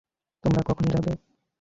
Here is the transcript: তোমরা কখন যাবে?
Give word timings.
তোমরা 0.43 0.61
কখন 0.69 0.85
যাবে? 0.93 1.11